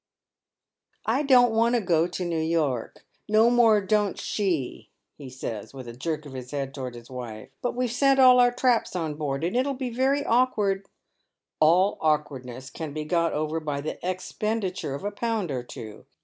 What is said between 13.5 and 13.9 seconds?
by